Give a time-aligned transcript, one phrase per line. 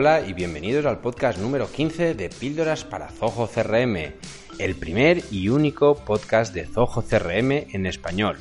[0.00, 4.14] Hola y bienvenidos al podcast número 15 de Píldoras para Zoho CRM,
[4.58, 8.38] el primer y único podcast de Zoho CRM en español.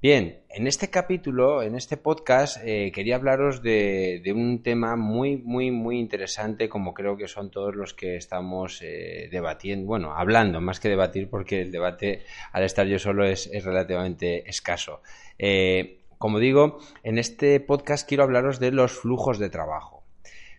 [0.00, 5.70] Bien, en este capítulo, en este podcast, eh, quería hablaros de, un tema muy, muy,
[5.70, 10.80] muy interesante, como creo que son todos los que estamos eh, debatiendo, bueno, hablando, más
[10.80, 15.02] que debatir, porque el debate al estar yo solo es, relativamente escaso.
[15.38, 19.93] Eh, como digo, en este podcast quiero hablaros de los flujos de trabajo.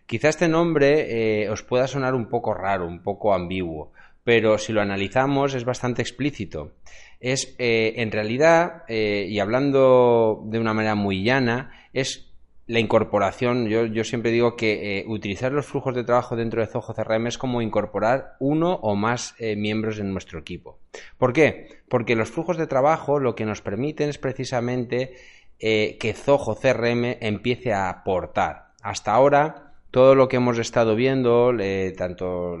[0.06, 3.92] Quizá este nombre os pueda sonar un poco raro, un poco ambiguo,
[4.24, 6.72] pero si lo analizamos es bastante explícito
[7.20, 12.32] es eh, en realidad, eh, y hablando de una manera muy llana, es
[12.66, 13.68] la incorporación.
[13.68, 17.38] Yo, siempre digo que eh, utilizar los flujos de trabajo dentro de Zoho CRM es
[17.38, 20.80] como incorporar uno o más miembros en nuestro equipo.
[21.16, 21.80] ¿Por qué?
[21.88, 25.14] Porque los flujos de trabajo lo que nos permiten es precisamente
[25.60, 28.72] que Zoho CRM empiece a aportar.
[28.82, 31.52] Hasta ahora, todo lo que hemos estado viendo,
[31.96, 32.58] tanto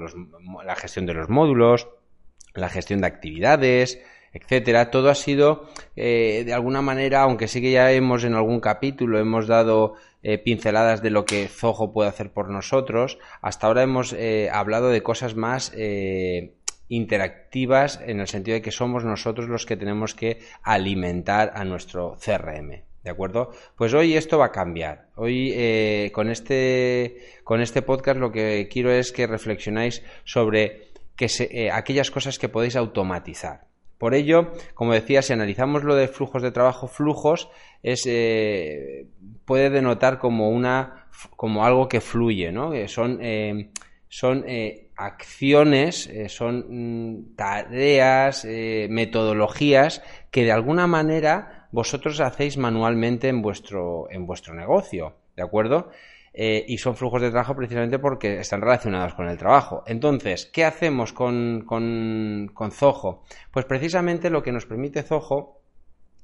[0.64, 1.88] la gestión de los módulos,
[2.54, 4.00] la gestión de actividades,
[4.36, 4.90] etcétera.
[4.90, 9.18] Todo ha sido, eh, de alguna manera, aunque sí que ya hemos en algún capítulo,
[9.18, 14.12] hemos dado eh, pinceladas de lo que Zoho puede hacer por nosotros, hasta ahora hemos
[14.12, 15.72] eh, hablado de cosas más
[16.88, 22.16] interactivas en el sentido de que somos nosotros los que tenemos que alimentar a nuestro
[22.24, 22.85] CRM.
[23.06, 23.52] ¿De acuerdo?
[23.76, 25.10] Pues hoy esto va a cambiar.
[25.14, 32.10] Hoy con, este, con este podcast lo que quiero es que reflexionáis sobre que aquellas
[32.10, 33.68] cosas que podéis automatizar.
[33.96, 37.48] Por ello, como decía, si analizamos lo de flujos de trabajo, flujos
[37.84, 39.06] es, eh,
[39.44, 42.72] puede denotar como una como algo que fluye, ¿no?
[42.88, 43.70] son eh,
[44.08, 53.42] son eh, acciones, son mm, tareas, metodologías que de alguna manera vosotros hacéis manualmente en
[53.42, 55.90] vuestro en vuestro negocio, ¿de acuerdo?
[56.38, 59.82] Eh, y son flujos de trabajo precisamente porque están relacionados con el trabajo.
[59.86, 63.22] Entonces, ¿qué hacemos con, con, con Zoho?
[63.50, 65.60] Pues precisamente lo que nos permite Zoho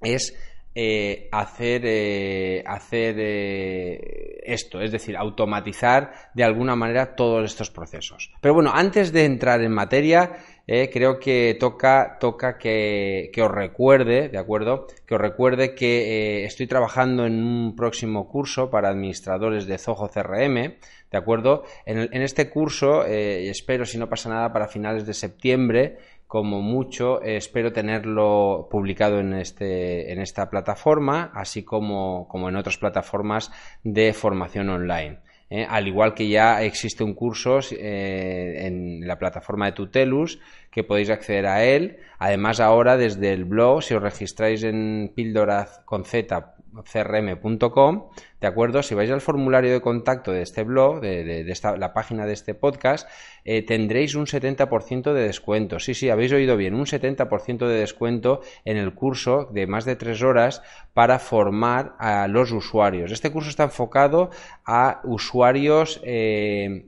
[0.02, 0.36] es
[0.74, 8.32] eh, hacer, eh, hacer eh, esto, es decir, automatizar de alguna manera todos estos procesos.
[8.40, 10.32] Pero bueno, antes de entrar en materia,
[10.64, 14.86] creo que toca, toca que, que, os recuerde, ¿de acuerdo?
[15.06, 20.54] Que os recuerde que estoy trabajando en un próximo curso para administradores de Zoho CRM,
[20.54, 21.64] ¿de acuerdo?
[21.84, 25.98] En, en este curso, espero, si no pasa nada, para finales de septiembre,
[26.32, 32.78] como mucho espero tenerlo publicado en, este, en esta plataforma, así como, como en otras
[32.78, 33.52] plataformas
[33.84, 35.18] de formación online.
[35.50, 35.66] ¿eh?
[35.68, 40.38] al igual que ya existe un curso eh, en la plataforma de Tutelus
[40.70, 41.98] que podéis acceder a él.
[42.18, 48.08] Además, ahora desde el blog, si os registráis en píldoras con Z crm.com,
[48.40, 48.82] ¿de acuerdo?
[48.82, 52.54] Si vais al formulario de contacto de este blog, de, esta, la página de este
[52.54, 53.08] podcast,
[53.44, 55.78] eh, tendréis un 70% de descuento.
[55.78, 59.96] Sí, sí, habéis oído bien, un 70% de descuento en el curso de más de
[59.96, 60.62] tres horas
[60.94, 63.12] para formar a los usuarios.
[63.12, 64.30] Este curso está enfocado
[64.64, 66.00] a usuarios...
[66.04, 66.86] Eh,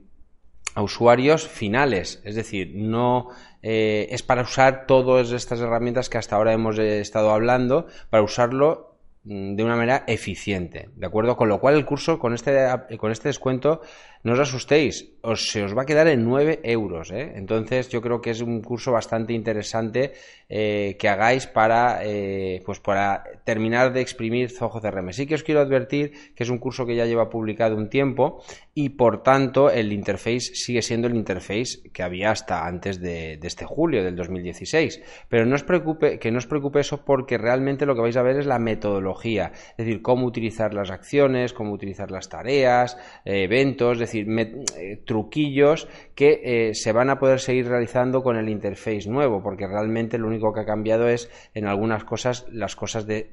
[0.75, 3.29] a usuarios finales, es decir, no
[3.63, 8.94] eh, es para usar todas estas herramientas que hasta ahora hemos estado hablando, para usarlo
[9.25, 11.35] de una manera eficiente, ¿de acuerdo?
[11.35, 12.67] Con lo cual el curso con este,
[12.99, 13.81] con este descuento,
[14.25, 17.33] no os asustéis, os, se os va a quedar en 9 euros, ¿eh?
[17.35, 20.13] Entonces yo creo que es un curso bastante interesante
[20.49, 25.13] eh, que hagáis para, eh, pues para terminar de exprimir Zoho CRM.
[25.13, 28.43] Sí que os quiero advertir que es un curso que ya lleva publicado un tiempo
[28.73, 33.47] y por tanto el interface sigue siendo el interface que había hasta antes de, de
[33.47, 35.01] este julio del 2016.
[35.29, 38.23] Pero no os preocupe, que no os preocupe eso porque realmente lo que vais a
[38.23, 43.43] ver es la metodología es decir, cómo utilizar las acciones, cómo utilizar las tareas, eh,
[43.43, 48.49] eventos, es decir, eh, truquillos que eh, se van a poder seguir realizando con el
[48.49, 53.05] interface nuevo, porque realmente lo único que ha cambiado es en algunas cosas, las cosas
[53.05, 53.29] de,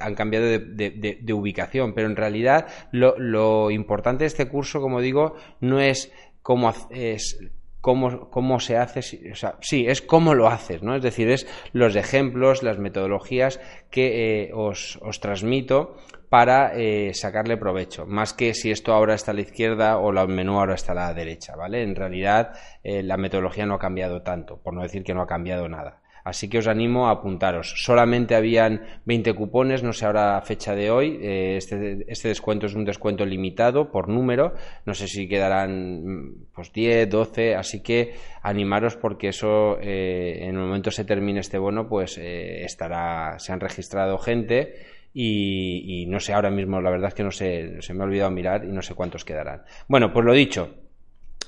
[0.00, 5.80] han cambiado de, ubicación, pero en realidad lo, importante de este curso, como digo, no
[5.80, 6.12] es
[6.42, 7.38] cómo es
[7.84, 10.96] cómo, cómo se hace, o sea, sí, es cómo lo haces, ¿no?
[10.96, 13.60] Es decir, es los ejemplos, las metodologías
[13.90, 15.94] que eh, os, os, transmito
[16.34, 20.26] para eh, sacarle provecho, más que si esto ahora está a la izquierda o el
[20.26, 21.84] menú ahora está a la derecha, ¿vale?
[21.84, 25.28] En realidad eh, la metodología no ha cambiado tanto, por no decir que no ha
[25.28, 26.02] cambiado nada.
[26.24, 27.74] Así que os animo a apuntaros.
[27.76, 31.20] Solamente habían 20 cupones, no sé ahora fecha de hoy.
[31.22, 34.54] Eh, este, este, descuento es un descuento limitado por número.
[34.86, 37.54] No sé si quedarán pues 10, 12.
[37.54, 43.52] Así que animaros porque eso en el momento se termine este bono, pues estará, se
[43.52, 47.94] han registrado gente y, no sé, ahora mismo la verdad es que no sé, se
[47.94, 49.62] me ha olvidado mirar y no sé cuántos quedarán.
[49.86, 50.74] Bueno, pues lo dicho,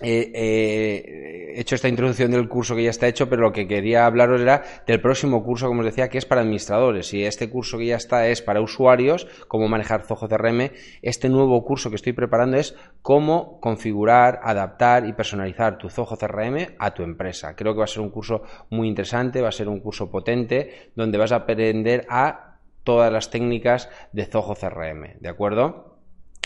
[0.00, 4.40] he hecho esta introducción del curso que ya está hecho, pero lo que quería hablaros
[4.40, 7.12] era del próximo curso, como os decía, que es para administradores.
[7.14, 10.70] Y este curso que ya está es para usuarios, cómo manejar Zoho CRM.
[11.02, 16.76] Este nuevo curso que estoy preparando es cómo configurar, adaptar y personalizar tu Zoho CRM
[16.78, 17.56] a tu empresa.
[17.56, 20.90] Creo que va a ser un curso muy interesante, va a ser un curso potente,
[20.94, 22.45] donde vas a aprender a
[22.86, 25.98] todas las técnicas de Zoho CRM, ¿de acuerdo?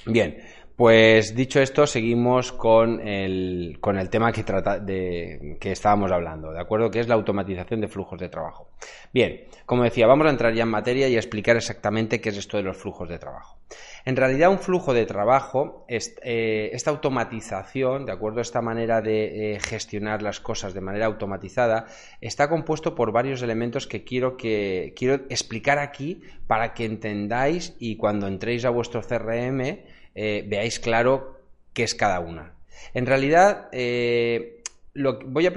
[0.07, 0.39] Bien,
[0.81, 6.53] pues dicho esto, seguimos con el, con el tema que, trata de, que estábamos hablando,
[6.53, 6.91] ¿de acuerdo?
[6.91, 8.71] Que es la automatización de flujos de trabajo.
[9.13, 12.39] Bien, como decía, vamos a entrar ya en materia y a explicar exactamente qué es
[12.39, 13.59] esto de los flujos de trabajo.
[14.07, 18.41] En realidad, un flujo de trabajo, eh, esta automatización, ¿de acuerdo?
[18.41, 21.89] Esta manera de eh, gestionar las cosas de manera automatizada,
[22.23, 27.97] está compuesto por varios elementos que quiero, que quiero explicar aquí para que entendáis y
[27.97, 29.81] cuando entréis a vuestro CRM,
[30.15, 31.41] eh, veáis claro
[31.73, 32.55] qué es cada una.
[32.95, 34.63] En realidad, eh,
[34.95, 35.53] voy, a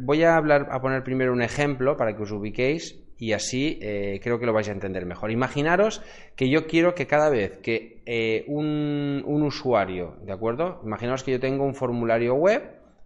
[0.00, 4.20] voy a hablar, a poner primero un ejemplo para que os ubiquéis y así eh,
[4.22, 5.30] creo que lo vais a entender mejor.
[5.30, 6.02] Imaginaros
[6.36, 8.02] que yo quiero que cada vez que
[8.48, 10.80] un, usuario, ¿de acuerdo?
[10.84, 12.62] Imaginaos que yo tengo un formulario web,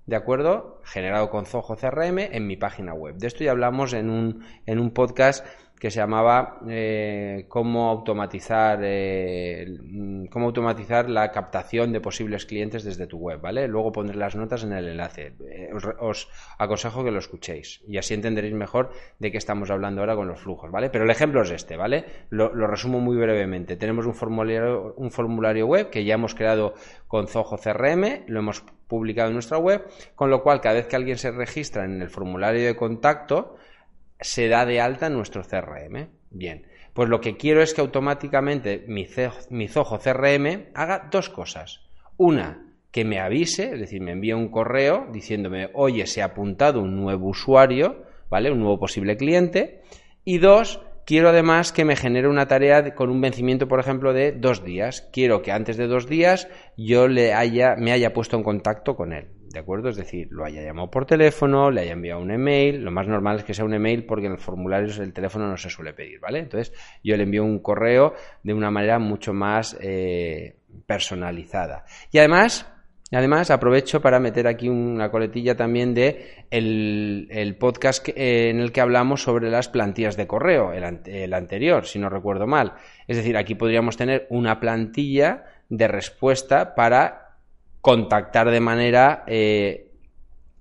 [0.06, 0.80] ¿de acuerdo?
[0.84, 3.16] Generado con Zoho CRM en mi página web.
[3.16, 5.44] De esto ya hablamos en un, en un podcast
[5.78, 9.66] que se llamaba eh, cómo automatizar eh,
[10.30, 13.68] cómo automatizar la captación de posibles clientes desde tu web, ¿vale?
[13.68, 15.34] Luego pondré las notas en el enlace.
[15.48, 15.70] Eh,
[16.00, 16.28] os,
[16.58, 20.40] aconsejo que lo escuchéis y así entenderéis mejor de qué estamos hablando ahora con los
[20.40, 20.90] flujos, ¿vale?
[20.90, 22.04] Pero el ejemplo es este, ¿vale?
[22.30, 23.76] Lo, lo resumo muy brevemente.
[23.76, 26.74] Tenemos un formulario, un formulario web que ya hemos creado
[27.06, 29.86] con Zoho CRM, lo hemos publicado en nuestra web,
[30.16, 33.56] con lo cual cada vez que alguien se registra en el formulario de contacto,
[34.20, 36.08] se da de alta en nuestro CRM.
[36.30, 39.06] Bien, pues lo que quiero es que automáticamente mi,
[39.50, 41.80] mi CRM haga dos cosas.
[42.16, 46.80] Una, que me avise, es decir, me envíe un correo diciéndome, oye, se ha apuntado
[46.80, 48.50] un nuevo usuario, ¿vale?
[48.50, 49.82] Un nuevo posible cliente.
[50.24, 54.32] Y dos, quiero además que me genere una tarea con un vencimiento, por ejemplo, de
[54.32, 55.08] dos días.
[55.12, 59.12] Quiero que antes de dos días yo le haya, me haya puesto en contacto con
[59.12, 59.28] él.
[59.50, 59.88] ¿De acuerdo?
[59.88, 62.82] Es decir, lo haya llamado por teléfono, le haya enviado un email.
[62.82, 65.56] Lo más normal es que sea un email porque en los formularios el teléfono no
[65.56, 66.40] se suele pedir, ¿vale?
[66.40, 66.72] Entonces,
[67.02, 70.56] yo le envío un correo de una manera mucho más eh,
[70.86, 71.84] personalizada.
[72.12, 72.66] Y además,
[73.10, 78.82] Además, aprovecho para meter aquí una coletilla también de el, podcast eh, en el que
[78.82, 82.74] hablamos sobre las plantillas de correo, el, el, anterior, si no recuerdo mal.
[83.06, 87.27] Es decir, aquí podríamos tener una plantilla de respuesta para
[87.88, 89.92] contactar de manera eh,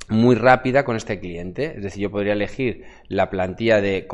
[0.08, 1.74] muy rápida con este cliente.
[1.76, 4.08] Es decir, yo podría elegir la plantilla de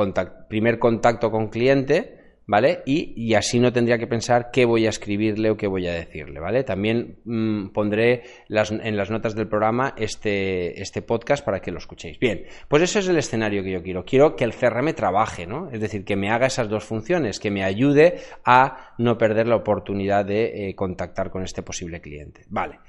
[0.49, 2.81] primer contacto con cliente, ¿vale?
[2.87, 6.39] Y, así no tendría que pensar qué voy a escribirle o qué voy a decirle,
[6.39, 6.63] ¿vale?
[6.63, 12.17] También mm, pondré en las notas del programa este, este podcast para que lo escuchéis.
[12.17, 14.05] Bien, pues ese es el escenario que yo quiero.
[14.05, 15.69] Quiero que el CRM trabaje, ¿no?
[15.69, 19.57] Es decir, que me haga esas dos funciones, que me ayude a no perder la
[19.57, 22.41] oportunidad de eh, contactar con este posible cliente.
[22.49, 22.79] Vale.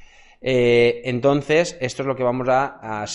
[0.46, 3.06] Eh, entonces, esto es lo que vamos a,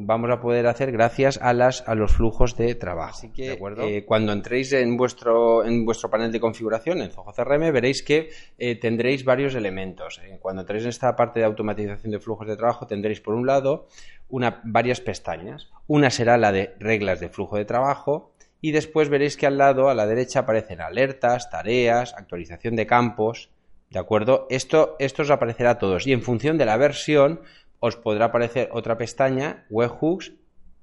[0.00, 3.10] vamos a poder hacer gracias a, las, a los flujos de trabajo.
[3.10, 7.70] Así que eh, cuando entréis en vuestro, en vuestro panel de configuración en Zoho CRM,
[7.72, 10.18] veréis que eh, tendréis varios elementos.
[10.40, 13.86] cuando entréis en esta parte de automatización de flujos de trabajo, tendréis por un lado
[14.30, 15.68] una, varias pestañas.
[15.88, 18.32] Una será la de reglas de flujo de trabajo,
[18.62, 23.50] y después veréis que al lado, a la derecha, aparecen alertas, tareas, actualización de campos,
[23.90, 24.46] ¿De acuerdo?
[24.50, 27.40] Esto, os aparecerá a todos y en función de la versión
[27.80, 30.32] os podrá aparecer otra pestaña, webhooks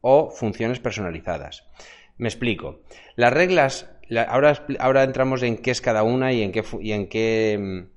[0.01, 1.67] o funciones personalizadas.
[2.17, 2.81] Me explico.
[3.15, 3.89] Las reglas,
[4.27, 7.87] ahora, ahora entramos en qué es cada una y en qué, y en qué,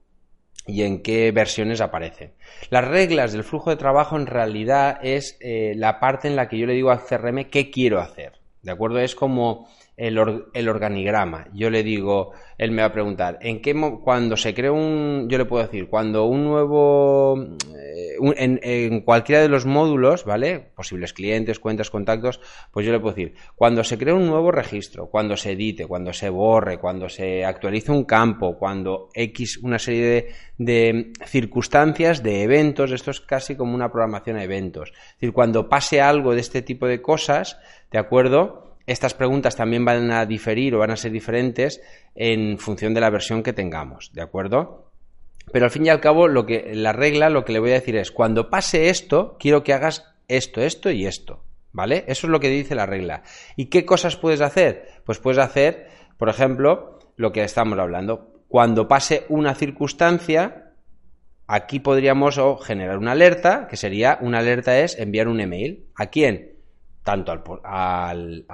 [0.66, 2.34] y en qué versiones aparecen.
[2.68, 6.58] Las reglas del flujo de trabajo en realidad es eh, la parte en la que
[6.58, 8.32] yo le digo al CRM qué quiero hacer.
[8.62, 8.98] ¿De acuerdo?
[8.98, 11.48] Es como el, organigrama.
[11.52, 13.74] Yo le digo, él me va a preguntar, ¿en qué
[14.04, 17.36] cuando se crea un, yo le puedo decir, cuando un nuevo,
[17.76, 20.70] eh, en, cualquiera de los módulos, ¿vale?
[20.76, 22.40] Posibles clientes, cuentas, contactos,
[22.70, 26.12] pues yo le puedo decir, cuando se crea un nuevo registro, cuando se edite, cuando
[26.12, 32.44] se borre, cuando se actualice un campo, cuando X, una serie de, de circunstancias, de
[32.44, 34.90] eventos, esto es casi como una programación a eventos.
[34.90, 37.58] Es decir, cuando pase algo de este tipo de cosas,
[37.90, 38.67] ¿de acuerdo?
[38.88, 41.82] Estas preguntas también van a diferir o van a ser diferentes
[42.14, 44.90] en función de la versión que tengamos, ¿de acuerdo?
[45.52, 47.74] Pero al fin y al cabo, lo que, la regla lo que le voy a
[47.74, 52.04] decir es, cuando pase esto, quiero que hagas esto, esto y esto, ¿vale?
[52.08, 53.24] Eso es lo que dice la regla.
[53.56, 54.88] ¿Y qué cosas puedes hacer?
[55.04, 58.42] Pues puedes hacer, por ejemplo, lo que estamos hablando.
[58.48, 60.72] Cuando pase una circunstancia,
[61.46, 65.84] aquí podríamos generar una alerta, que sería una alerta es enviar un email.
[65.94, 66.57] ¿A quién?
[67.08, 67.32] Tanto
[67.64, 68.44] al,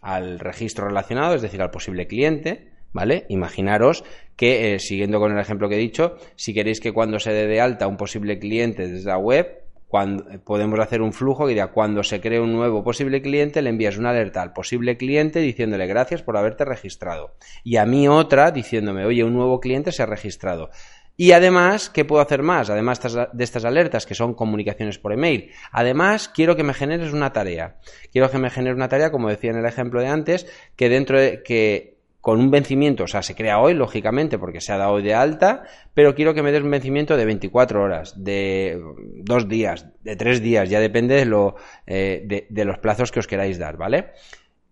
[0.00, 3.26] al, registro relacionado, es decir, al posible cliente, ¿vale?
[3.28, 4.04] Imaginaros
[4.36, 7.48] que, eh, siguiendo con el ejemplo que he dicho, si queréis que cuando se dé
[7.48, 12.04] de alta un posible cliente desde la web, cuando, podemos hacer un flujo que cuando
[12.04, 16.22] se cree un nuevo posible cliente le envías una alerta al posible cliente diciéndole gracias
[16.22, 20.70] por haberte registrado y a mí otra diciéndome oye un nuevo cliente se ha registrado
[21.16, 22.68] y además, ¿qué puedo hacer más?
[22.68, 23.00] Además
[23.32, 25.50] de estas alertas, que son comunicaciones por email.
[25.72, 27.76] Además, quiero que me generes una tarea.
[28.12, 30.46] Quiero que me generes una tarea, como decía en el ejemplo de antes,
[30.76, 31.96] que dentro de que
[32.26, 35.14] con un vencimiento, o sea, se crea hoy, lógicamente, porque se ha dado hoy de
[35.14, 35.62] alta,
[35.94, 38.82] pero quiero que me des un vencimiento de 24 horas, de
[39.22, 41.54] dos días, de tres días, ya depende de, lo,
[41.86, 44.10] eh, de, los plazos que os queráis dar, ¿vale?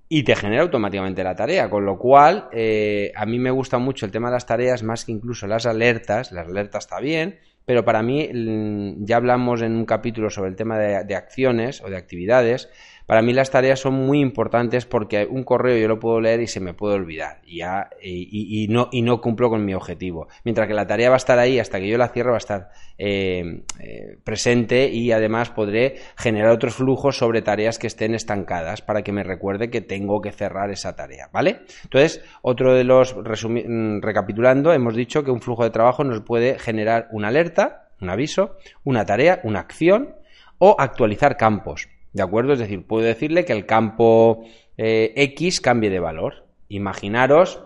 [0.09, 4.05] Y te genera automáticamente la tarea, con lo cual eh, a mí me gusta mucho
[4.07, 7.85] el tema de las tareas más que incluso las alertas, las alertas está bien, pero
[7.85, 11.97] para mí mm, ya hablamos en un capítulo sobre el tema de acciones o de
[11.97, 12.69] actividades,
[13.07, 16.47] para mí las tareas son muy importantes porque un correo yo lo puedo leer y
[16.47, 20.29] se me puede olvidar y, ya, no cumplo con mi objetivo.
[20.45, 22.39] Mientras que la tarea va a estar ahí hasta que yo la cierre, va a
[22.39, 28.83] estar eh, eh, presente y además podré generar otros flujos sobre tareas que estén estancadas
[28.83, 31.61] para que me recuerde que tengo que cerrar esa tarea, ¿vale?
[31.85, 36.59] Entonces, otro de los, mm, recapitulando, hemos dicho que un flujo de trabajo nos puede
[36.59, 40.17] generar una alerta, un aviso, una tarea, una acción
[40.59, 41.89] o actualizar campos.
[42.15, 42.55] ¿De acuerdo?
[42.55, 44.45] Es decir, puedo decirle que el campo
[44.79, 46.47] eh, X cambie de valor.
[46.69, 47.61] Imaginaros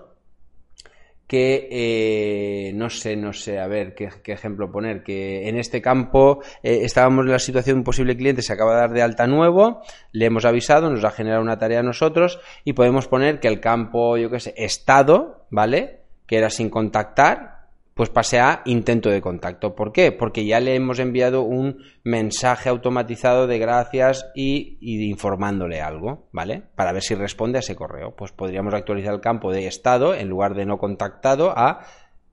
[1.27, 6.41] que, eh, no sé, no sé, a ver qué, ejemplo poner, que en este campo
[6.63, 9.27] eh, estábamos en la situación de un posible cliente, se acaba de dar de alta
[9.27, 13.49] nuevo, le hemos avisado, nos ha generado una tarea a nosotros y podemos poner que
[13.49, 16.01] el campo, yo qué sé, estado, ¿vale?
[16.27, 17.58] Que era sin contactar,
[17.99, 19.75] pues pase a intento de contacto.
[19.75, 20.13] ¿Por qué?
[20.13, 24.79] Porque ya le hemos enviado un mensaje automatizado de gracias y,
[25.11, 26.63] informándole algo, ¿vale?
[26.77, 28.15] Para ver si responde a ese correo.
[28.15, 31.87] Pues podríamos actualizar el campo de estado en lugar de no contactado a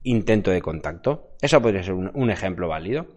[0.04, 1.30] intento de contacto.
[1.42, 3.08] Eso podría ser un, ejemplo válido.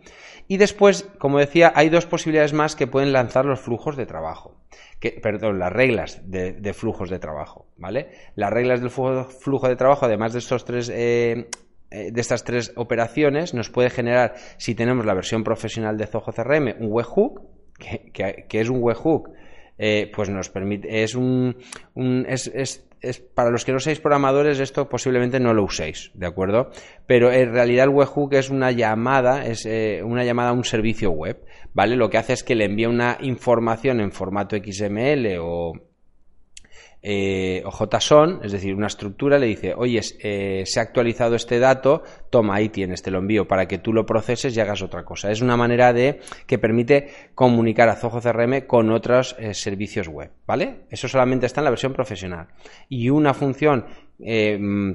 [0.47, 4.55] Y después, como decía, hay dos posibilidades más que pueden lanzar los flujos de trabajo.
[4.99, 8.09] Que, perdón, las reglas de, flujos de trabajo, ¿vale?
[8.33, 11.47] Las reglas del flujo, de trabajo, además de estos tres eh,
[11.91, 16.75] de estas tres operaciones nos puede generar, si tenemos la versión profesional de Zoho CRM,
[16.79, 17.41] un webhook,
[17.79, 19.29] que, que, es un webhook,
[19.77, 21.55] eh, pues nos permite, es un,
[22.27, 26.27] es, es, es, para los que no seáis programadores, esto posiblemente no lo uséis, ¿de
[26.27, 26.69] acuerdo?
[27.07, 31.11] Pero en realidad el webhook es una llamada, es eh, una llamada a un servicio
[31.11, 31.43] web,
[31.73, 31.95] ¿vale?
[31.95, 35.73] Lo que hace es que le envía una información en formato XML o
[37.01, 41.57] eh, o JSON, es decir, una estructura, le dice, oye, eh, se ha actualizado este
[41.59, 45.05] dato, toma, ahí tienes, te lo envío para que tú lo proceses y hagas otra
[45.05, 45.31] cosa.
[45.31, 50.31] Es una manera de que permite comunicar a Zoho CRM con otros eh, servicios web,
[50.45, 50.81] ¿vale?
[50.89, 52.47] Eso solamente está en la versión profesional.
[52.89, 53.85] Y una función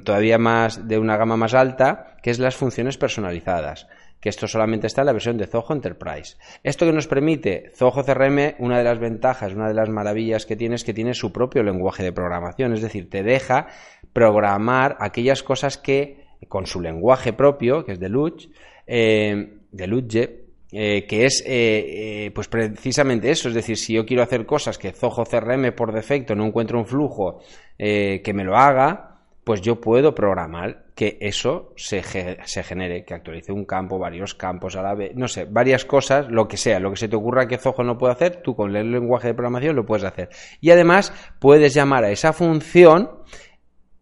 [0.03, 3.87] todavía más de una gama más alta, que es las funciones personalizadas
[4.25, 6.37] que esto solamente está en la versión de Zoho Enterprise.
[6.63, 10.55] Esto que nos permite Zoho CRM, una de las ventajas, una de las maravillas que
[10.55, 13.67] tiene es que tiene su propio lenguaje de programación, es decir, te deja
[14.13, 18.47] programar aquellas cosas que con su lenguaje propio, que es de Luch,
[18.87, 24.47] eh, de eh, que es eh, pues precisamente eso, es decir, si yo quiero hacer
[24.47, 27.43] cosas que Zoho CRM por defecto no encuentro un flujo
[27.77, 29.14] que me lo haga,
[29.45, 34.75] pues yo puedo programar que eso se, se, genere, que actualice un campo, varios campos
[34.75, 37.47] a la vez, no sé, varias cosas, lo que sea, lo que se te ocurra
[37.47, 40.29] que Zoho no puede hacer, tú con el lenguaje de programación lo puedes hacer.
[40.61, 43.11] Y además puedes llamar a esa función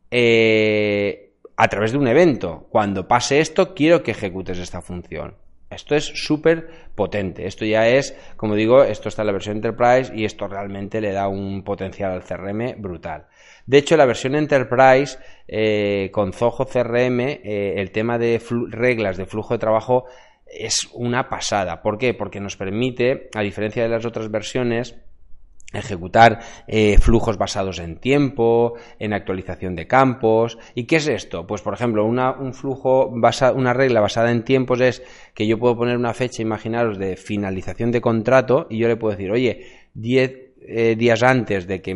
[0.10, 2.68] eh, a través de un evento.
[2.70, 5.36] Cuando pase esto, quiero que ejecutes esta función.
[5.76, 7.46] Esto es súper potente.
[7.46, 11.12] Esto ya es, como digo, esto está en la versión Enterprise y esto realmente le
[11.12, 13.28] da un potencial al CRM brutal.
[13.66, 19.26] De hecho, la versión Enterprise eh, con Zoho CRM, eh, el tema de reglas de
[19.26, 20.06] flujo de trabajo
[20.46, 21.82] es una pasada.
[21.82, 22.14] ¿Por qué?
[22.14, 24.96] Porque nos permite, a diferencia de las otras versiones,
[25.74, 30.58] ejecutar eh, flujos basados en tiempo, en actualización de campos.
[30.76, 31.46] ¿Y qué es esto?
[31.48, 35.04] Pues, por ejemplo, una, un flujo basa, una regla basada en tiempos es
[35.34, 39.16] que yo puedo poner una fecha, imaginaros, de finalización de contrato y yo le puedo
[39.16, 41.94] decir, oye, 10 eh, días antes de que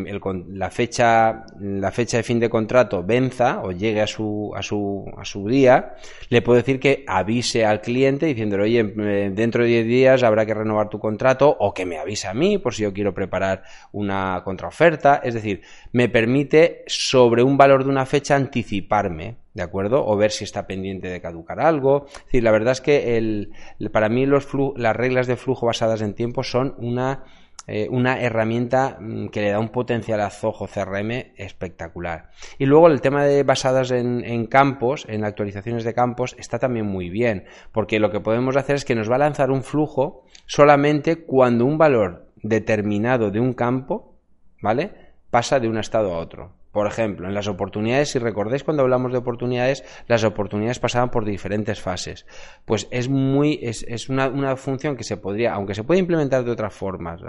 [0.49, 5.05] la, fecha, la fecha de fin de contrato venza o llegue a su, a su,
[5.17, 5.95] a su día,
[6.29, 10.45] le puedo decir que avise al cliente diciéndole, oye, eh, dentro de 10 días habrá
[10.45, 13.63] que renovar tu contrato o que me avise a mí por si yo quiero preparar
[13.91, 15.21] una contraoferta.
[15.23, 19.37] Es decir, me permite sobre un valor de una fecha anticiparme.
[19.53, 20.05] ¿De acuerdo?
[20.05, 22.05] O ver si está pendiente de caducar algo.
[22.09, 23.51] Es decir, la verdad es que el,
[23.91, 27.23] para mí los las reglas de flujo basadas en tiempo son una
[27.65, 32.29] eh, una herramienta mm, que le da un potencial a Zoho CRM espectacular.
[32.57, 37.09] Y luego el tema de basadas en, campos, en actualizaciones de campos, está también muy
[37.09, 41.25] bien, porque lo que podemos hacer es que nos va a lanzar un flujo solamente
[41.25, 44.15] cuando un valor determinado de un campo,
[44.61, 44.91] ¿vale?
[45.29, 46.56] Pasa de un estado a otro.
[46.77, 51.25] Por ejemplo, en las oportunidades, si recordáis cuando hablamos de oportunidades, las oportunidades pasaban por
[51.25, 52.27] diferentes fases.
[52.65, 56.43] Pues es muy, es, es una, una, función que se podría, aunque se puede implementar
[56.43, 57.19] de otras formas,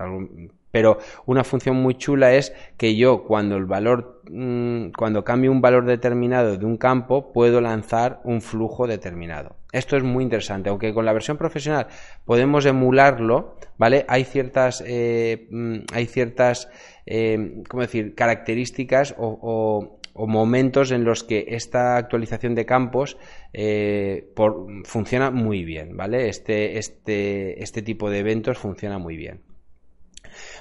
[0.71, 5.62] pero una función muy chula es que yo cuando el valor, mm, cuando cambio un
[5.62, 9.57] valor determinado de un campo, puedo lanzar un flujo determinado.
[9.73, 11.88] Esto es muy interesante, aunque con la versión profesional
[12.26, 14.05] podemos emularlo, ¿vale?
[14.09, 16.69] Hay ciertas, eh, mm, hay ciertas
[17.11, 23.17] eh, ¿cómo decir?, características o, momentos en los que esta actualización de campos
[23.53, 24.35] eh,
[24.83, 26.29] funciona muy bien, ¿vale?
[26.29, 29.43] Este, este, este tipo de eventos funciona muy bien.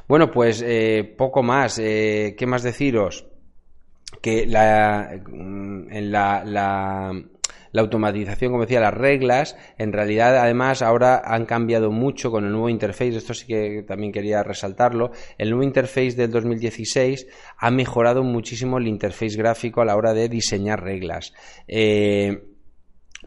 [0.07, 1.77] Bueno, pues eh, poco más.
[1.77, 3.25] ¿Qué más deciros?
[4.21, 7.13] Que la, mm, en la, la
[7.81, 12.69] automatización, como decía, las reglas, en realidad además ahora han cambiado mucho con el nuevo
[12.69, 18.77] interface, esto sí que también quería resaltarlo, el nuevo interface del 2016 ha mejorado muchísimo
[18.77, 21.33] el interface gráfico a la hora de diseñar reglas.
[21.67, 22.43] Eh,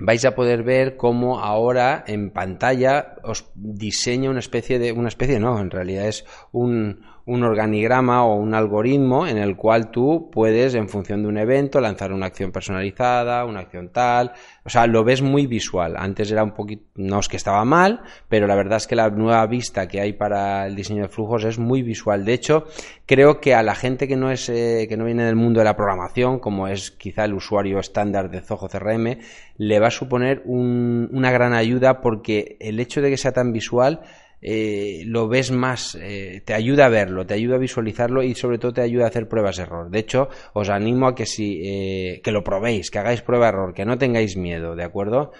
[0.01, 5.39] vais a poder ver cómo ahora en pantalla os diseña una especie de, una especie
[5.39, 10.75] no, en realidad es un, un organigrama o un algoritmo en el cual tú puedes,
[10.75, 14.33] en función de un evento, lanzar una acción personalizada, una acción tal.
[14.65, 15.95] O sea, lo ves muy visual.
[15.97, 19.11] Antes era un poquito, no es que estaba mal, pero la verdad es que la
[19.11, 22.25] nueva vista que hay para el diseño de flujos es muy visual.
[22.25, 22.67] De hecho,
[23.07, 25.65] creo que a la gente que no es, eh, que no viene del mundo de
[25.65, 29.19] la programación, como es quizá el usuario estándar de Zoho CRM,
[29.57, 34.01] le va a suponer una gran ayuda porque el hecho de que sea tan visual
[34.43, 38.59] eh, lo ves más, eh, te ayuda a verlo, te ayuda a visualizarlo y sobre
[38.59, 39.91] todo te ayuda a hacer pruebas de error.
[39.91, 43.75] De hecho, os animo a que si eh, que lo probéis, que hagáis prueba error,
[43.75, 45.33] que no tengáis miedo, ¿de acuerdo?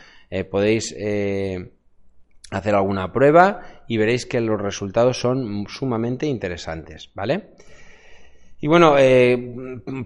[0.49, 0.95] podéis
[2.53, 7.49] hacer alguna prueba y veréis que los resultados son sumamente interesantes, ¿vale?
[8.61, 8.95] Y bueno,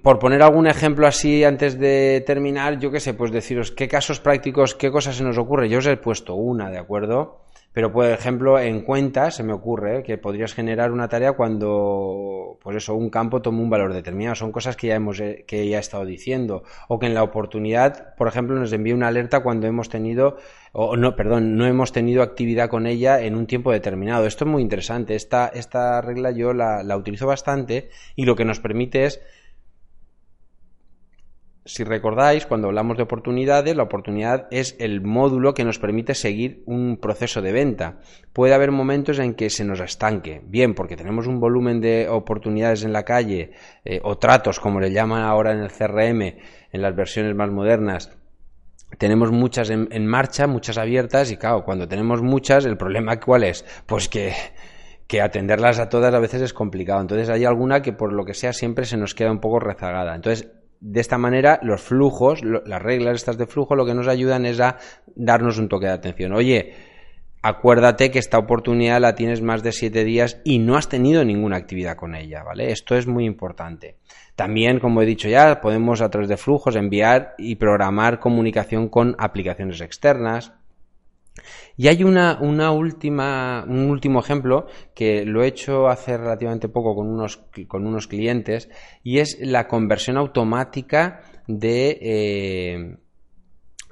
[0.02, 4.18] por poner algún ejemplo así antes de terminar, yo qué sé, pues deciros qué casos
[4.18, 5.68] prácticos, qué cosas se nos ocurre.
[5.68, 7.43] Yo os he puesto una, ¿de acuerdo?
[7.74, 12.76] Pero, por ejemplo, en cuentas se me ocurre que podrías generar una tarea cuando, pues
[12.76, 14.36] eso, un campo toma un valor determinado.
[14.36, 16.62] Son cosas que ya hemos, eh, que ya he estado diciendo.
[16.86, 20.36] O que en la oportunidad, por ejemplo, nos envíe una alerta cuando hemos tenido,
[20.72, 24.24] o no, perdón, no hemos tenido actividad con ella en un tiempo determinado.
[24.24, 25.16] Esto es muy interesante.
[25.16, 29.20] Esta, esta regla yo la, la utilizo bastante y lo que nos permite es
[31.66, 36.62] si recordáis, cuando hablamos de oportunidades, la oportunidad es el módulo que nos permite seguir
[36.66, 38.00] un proceso de venta.
[38.34, 42.84] Puede haber momentos en que se nos estanque, bien porque tenemos un volumen de oportunidades
[42.84, 43.52] en la calle
[43.84, 46.22] eh, o tratos, como le llaman ahora en el CRM,
[46.72, 48.10] en las versiones más modernas,
[48.98, 53.64] tenemos muchas en, marcha, muchas abiertas y claro, cuando tenemos muchas, el problema cuál es?
[53.86, 54.32] Pues que,
[55.06, 57.00] que atenderlas a todas a veces es complicado.
[57.00, 60.14] Entonces hay alguna que por lo que sea siempre se nos queda un poco rezagada.
[60.14, 60.48] Entonces
[60.86, 64.60] de esta manera, los flujos, las reglas estas de flujo, lo que nos ayudan es
[64.60, 64.76] a
[65.16, 66.34] darnos un toque de atención.
[66.34, 66.74] Oye,
[67.40, 71.56] acuérdate que esta oportunidad la tienes más de siete días y no has tenido ninguna
[71.56, 72.70] actividad con ella, ¿vale?
[72.70, 73.96] Esto es muy importante.
[74.36, 79.16] También, como he dicho ya, podemos a través de flujos enviar y programar comunicación con
[79.18, 80.52] aplicaciones externas,
[81.76, 86.94] y hay una, una última, un último ejemplo que lo he hecho hace relativamente poco
[86.94, 88.68] con unos, con unos clientes
[89.02, 92.96] y es la conversión automática de eh,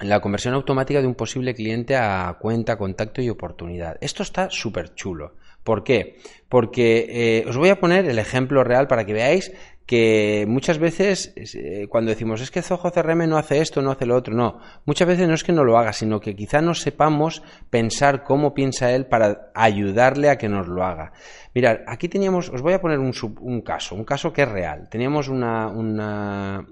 [0.01, 3.97] la conversión automática de un posible cliente a cuenta, contacto y oportunidad.
[4.01, 5.35] Esto está súper chulo.
[5.63, 6.17] ¿Por qué?
[6.49, 9.53] Porque eh, os voy a poner el ejemplo real para que veáis
[9.87, 14.07] que muchas veces eh, cuando decimos es que Zoho CRM no hace esto, no hace
[14.07, 16.75] lo otro, no, muchas veces no es que no lo haga, sino que quizá no
[16.75, 21.13] sepamos pensar cómo piensa él para ayudarle a que nos lo haga.
[21.55, 24.89] Mirad, aquí teníamos, os voy a poner un, un caso, un caso que es real.
[24.91, 26.67] Teníamos una, una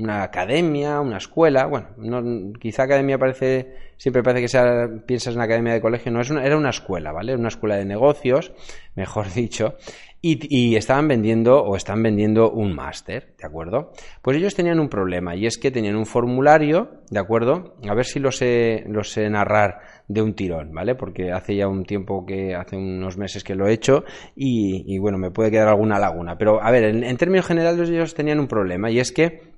[0.00, 5.40] una academia, una escuela, bueno, no, quizá academia parece, siempre parece que sea, piensas en
[5.40, 7.34] academia de colegio, no, es una, era una escuela, ¿vale?
[7.34, 8.52] Una escuela de negocios,
[8.94, 9.76] mejor dicho,
[10.22, 13.92] y, estaban vendiendo o están vendiendo un máster, ¿de acuerdo?
[14.20, 17.76] Pues ellos tenían un problema y es que tenían un formulario, ¿de acuerdo?
[17.88, 20.94] A ver si lo sé, lo sé narrar de un tirón, ¿vale?
[20.94, 24.04] Porque hace ya un tiempo que, hace unos meses que lo he hecho
[24.36, 26.36] y, bueno, me puede quedar alguna laguna.
[26.36, 29.49] Pero a ver, en, términos generales ellos tenían un problema y es que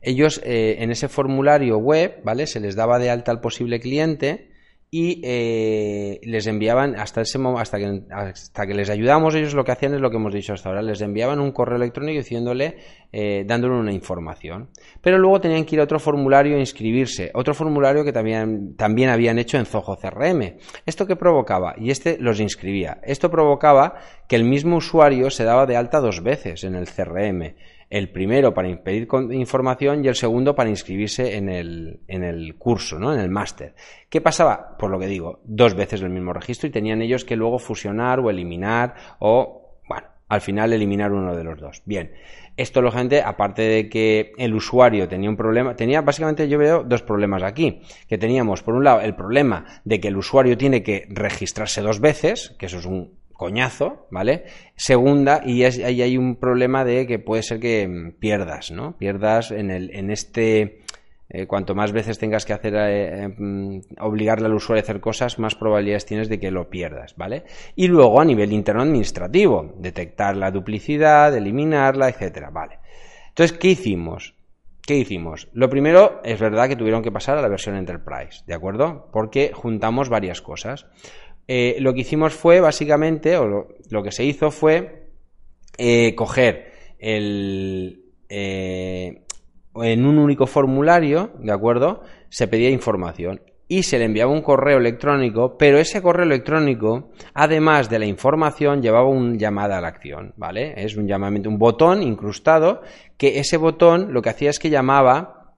[0.00, 2.46] ellos eh, en ese formulario web, ¿vale?
[2.46, 4.48] Se les daba de alta al posible cliente
[4.90, 9.72] y eh, les enviaban hasta ese hasta que hasta que les ayudamos ellos lo que
[9.72, 12.78] hacían es lo que hemos dicho hasta ahora les enviaban un correo electrónico diciéndole
[13.12, 14.70] eh, dándole una información.
[15.02, 19.10] Pero luego tenían que ir a otro formulario e inscribirse otro formulario que también también
[19.10, 20.56] habían hecho en Zoho CRM
[20.86, 22.98] esto que provocaba y este los inscribía.
[23.02, 27.54] Esto provocaba que el mismo usuario se daba de alta dos veces en el CRM
[27.90, 32.98] el primero para impedir información y el segundo para inscribirse en el, en el curso,
[32.98, 33.14] ¿no?
[33.14, 33.74] en el máster.
[34.08, 34.76] ¿Qué pasaba?
[34.76, 38.20] Por lo que digo, dos veces el mismo registro y tenían ellos que luego fusionar
[38.20, 41.82] o eliminar o, bueno, al final eliminar uno de los dos.
[41.86, 42.12] Bien,
[42.58, 47.02] esto lógicamente, aparte de que el usuario tenía un problema, tenía básicamente yo veo dos
[47.02, 51.06] problemas aquí, que teníamos por un lado el problema de que el usuario tiene que
[51.08, 54.46] registrarse dos veces, que eso es un coñazo, ¿vale?
[54.74, 58.98] Segunda, y ahí hay un problema de que puede ser que mm, pierdas, ¿no?
[58.98, 60.82] Pierdas en, el, en este...
[61.30, 64.98] Eh, cuanto más veces tengas que hacer, eh, eh, mm, obligarle al usuario a hacer
[64.98, 67.44] cosas, más probabilidades tienes de que lo pierdas, ¿vale?
[67.76, 72.78] Y luego a nivel interno administrativo, detectar la duplicidad, eliminarla, etcétera, ¿vale?
[73.28, 74.34] Entonces, ¿qué hicimos?
[74.84, 75.48] ¿Qué hicimos?
[75.52, 79.10] Lo primero, es verdad que tuvieron que pasar a la versión Enterprise, ¿de acuerdo?
[79.12, 80.86] Porque juntamos varias cosas.
[81.50, 83.46] Eh, lo que hicimos fue básicamente, o
[83.90, 85.08] lo, que se hizo fue
[85.78, 89.22] eh, coger el, eh,
[89.74, 92.02] en un único formulario, ¿de acuerdo?
[92.28, 97.88] Se pedía información y se le enviaba un correo electrónico, pero ese correo electrónico, además
[97.88, 100.74] de la información, llevaba una llamada a la acción, ¿vale?
[100.76, 102.82] Es un llamamiento, un botón incrustado,
[103.16, 105.54] que ese botón lo que hacía es que llamaba,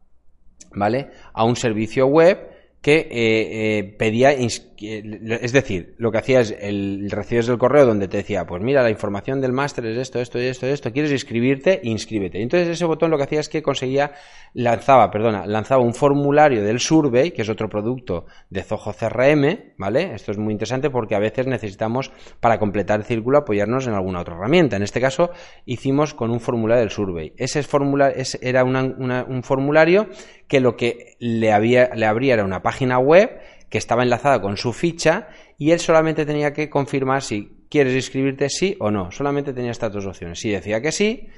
[0.72, 1.10] ¿vale?
[1.32, 2.48] A un servicio web
[2.82, 8.08] que eh, eh, pedía, es decir, lo que hacía es, el, recibes el correo donde
[8.08, 11.80] te decía, pues mira, la información del máster es esto, esto, esto, esto, quieres inscribirte,
[11.82, 12.40] inscríbete.
[12.40, 14.12] Entonces ese botón lo que hacía es que conseguía,
[14.54, 20.14] lanzaba, perdona, lanzaba un formulario del Survey, que es otro producto de Zoho CRM, ¿vale?
[20.14, 24.20] Esto es muy interesante porque a veces necesitamos, para completar el círculo, apoyarnos en alguna
[24.20, 24.76] otra herramienta.
[24.76, 25.30] En este caso,
[25.66, 27.34] hicimos con un formulario del Survey.
[27.36, 30.08] Ese formulario, era un formulario
[30.48, 34.56] que lo que le, había, le abría era una página web que estaba enlazada con
[34.56, 35.28] su ficha
[35.58, 39.10] y él solamente tenía que confirmar si quieres inscribirte sí o no.
[39.12, 40.40] Solamente tenía estas dos opciones.
[40.40, 41.28] Si decía que sí,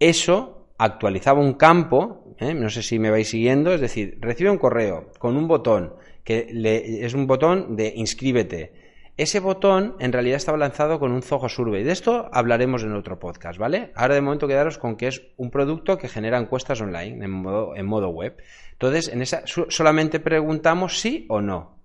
[0.00, 2.54] eso actualizaba un campo, ¿eh?
[2.54, 6.48] no sé si me vais siguiendo, es decir, recibe un correo con un botón que
[6.50, 8.86] le, es un botón de inscríbete
[9.16, 11.82] ese botón en realidad estaba lanzado con un Zoho Survey.
[11.82, 13.90] De esto hablaremos en otro podcast, ¿vale?
[13.94, 17.74] Ahora de momento quedaros con que es un producto que genera encuestas online en modo,
[17.74, 18.36] en modo web.
[18.76, 21.82] Entonces, en esa solamente preguntamos sí o no.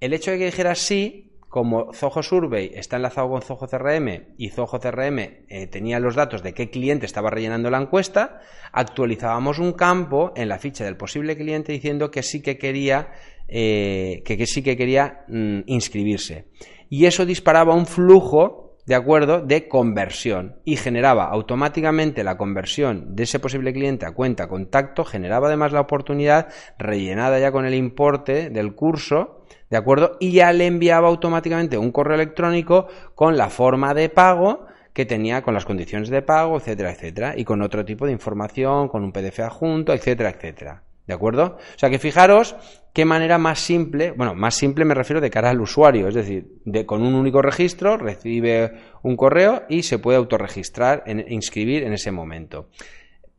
[0.00, 4.50] El hecho de que dijera sí, como Zoho Survey está enlazado con Zoho CRM y
[4.50, 8.40] Zoho CRM eh, tenía los datos de qué cliente estaba rellenando la encuesta,
[8.72, 13.12] actualizábamos un campo en la ficha del posible cliente diciendo que sí que quería
[13.48, 16.48] eh, que, sí que quería mm, inscribirse.
[16.90, 23.24] Y eso disparaba un flujo, de acuerdo, de conversión y generaba automáticamente la conversión de
[23.24, 28.48] ese posible cliente a cuenta contacto, generaba además la oportunidad rellenada ya con el importe
[28.48, 33.92] del curso, de acuerdo, y ya le enviaba automáticamente un correo electrónico con la forma
[33.92, 38.06] de pago que tenía con las condiciones de pago, etcétera, etcétera, y con otro tipo
[38.06, 40.84] de información, con un PDF adjunto, etcétera, etcétera.
[41.06, 41.58] ¿De acuerdo?
[41.58, 42.56] O sea que fijaros
[42.96, 46.46] qué manera más simple, bueno, más simple me refiero de cara al usuario, es decir,
[46.64, 51.92] de, con un único registro recibe un correo y se puede autorregistrar, e inscribir en
[51.92, 52.70] ese momento.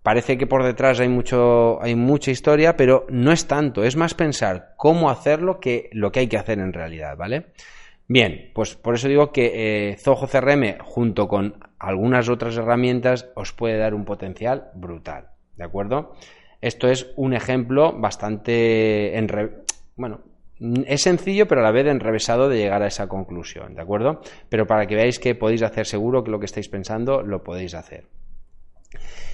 [0.03, 4.13] Parece que por detrás hay, mucho, hay mucha historia, pero no es tanto, es más
[4.13, 7.47] pensar cómo hacerlo que lo que hay que hacer en realidad, ¿vale?
[8.07, 13.53] Bien, pues por eso digo que eh, Zoho CRM junto con algunas otras herramientas os
[13.53, 16.13] puede dar un potencial brutal, ¿de acuerdo?
[16.61, 19.13] Esto es un ejemplo bastante...
[19.95, 20.21] Bueno,
[20.59, 24.21] es sencillo, pero a la vez enrevesado de llegar a esa conclusión, ¿de acuerdo?
[24.49, 27.75] Pero para que veáis que podéis hacer seguro que lo que estáis pensando lo podéis
[27.75, 28.05] hacer.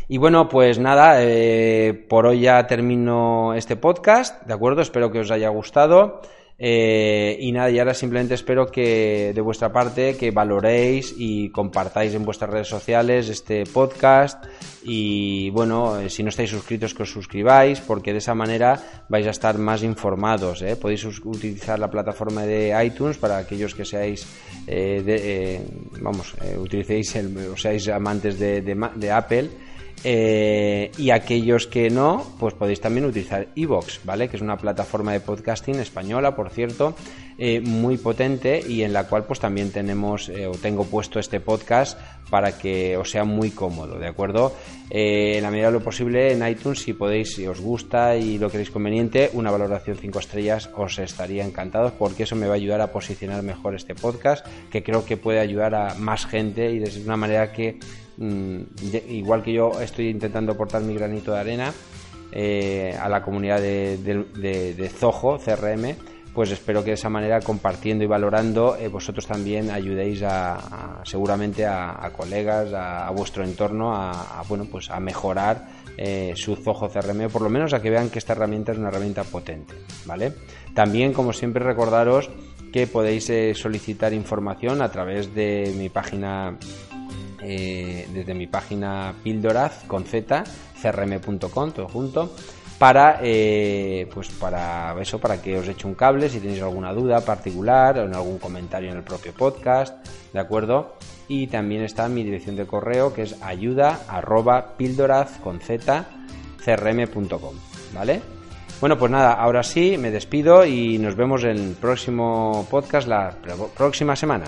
[0.09, 4.81] Y bueno, pues nada, eh, por hoy ya termino este podcast, ¿de acuerdo?
[4.81, 6.21] Espero que os haya gustado.
[6.59, 12.13] Eh, y nada, y ahora simplemente espero que de vuestra parte que valoréis y compartáis
[12.13, 14.45] en vuestras redes sociales este podcast
[14.83, 19.25] y bueno, eh, si no estáis suscritos que os suscribáis porque de esa manera vais
[19.25, 20.61] a estar más informados.
[20.61, 20.75] ¿eh?
[20.75, 24.27] Podéis utilizar la plataforma de iTunes para aquellos que seáis,
[26.01, 29.49] vamos, utilicéis el, o seáis amantes de, de Apple
[30.03, 34.27] eh, y aquellos que no, pues podéis también utilizar Evox, ¿vale?
[34.27, 36.95] Que es una plataforma de podcasting española, por cierto,
[37.37, 41.39] eh, muy potente y en la cual pues también tenemos eh, o tengo puesto este
[41.39, 41.97] podcast
[42.29, 44.53] para que os sea muy cómodo, ¿de acuerdo?
[44.95, 48.51] en la medida de lo posible en iTunes, si podéis, si os gusta y lo
[48.51, 52.79] queréis conveniente, una valoración 5 estrellas os estaría encantado porque eso me va a ayudar
[52.79, 56.91] a posicionar mejor este podcast, que creo que puede ayudar a más gente y de
[57.03, 57.79] una manera que
[58.17, 61.73] igual que yo estoy intentando aportar mi granito de arena
[62.35, 65.95] eh, a la comunidad de, Zoho, CRM,
[66.33, 71.67] pues espero que de esa manera, compartiendo y valorando, eh, vosotros también ayudéis a, seguramente
[71.67, 77.43] a, colegas, a, vuestro entorno, a, bueno, pues a mejorar eh, su Zoho CRM, por
[77.43, 80.33] lo menos a que vean que esta herramienta es una herramienta potente, ¿vale?
[80.73, 82.31] También, como siempre, recordaros
[82.71, 86.57] que podéis solicitar información a través de mi página
[87.43, 90.43] eh, desde mi página Pildoraz con Z,
[91.73, 92.31] todo junto,
[92.77, 97.21] para, eh, pues para eso, para que os eche un cable si tenéis alguna duda
[97.21, 100.95] particular o en algún comentario en el propio podcast, ¿de acuerdo?
[101.27, 106.05] Y también está mi dirección de correo que es ayuda arroba pildoraz con Z,
[107.93, 108.21] ¿vale?
[108.81, 113.33] Bueno, pues nada, ahora sí, me despido y nos vemos en el próximo podcast la
[113.77, 114.45] próxima semana.